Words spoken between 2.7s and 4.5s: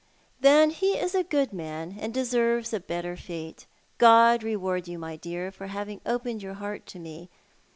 a better fate. God